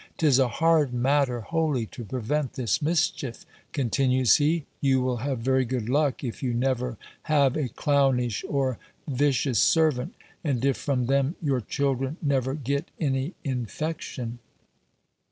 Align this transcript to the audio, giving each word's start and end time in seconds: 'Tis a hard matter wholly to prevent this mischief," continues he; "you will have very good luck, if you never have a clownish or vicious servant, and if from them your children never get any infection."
'Tis 0.17 0.39
a 0.39 0.47
hard 0.47 0.91
matter 0.95 1.41
wholly 1.41 1.85
to 1.85 2.03
prevent 2.03 2.53
this 2.53 2.81
mischief," 2.81 3.45
continues 3.71 4.37
he; 4.37 4.65
"you 4.79 4.99
will 4.99 5.17
have 5.17 5.37
very 5.37 5.63
good 5.63 5.87
luck, 5.87 6.23
if 6.23 6.41
you 6.41 6.55
never 6.55 6.97
have 7.29 7.55
a 7.55 7.69
clownish 7.69 8.43
or 8.49 8.79
vicious 9.07 9.59
servant, 9.59 10.15
and 10.43 10.65
if 10.65 10.75
from 10.75 11.05
them 11.05 11.35
your 11.39 11.61
children 11.61 12.17
never 12.19 12.55
get 12.55 12.89
any 12.99 13.35
infection." 13.43 14.39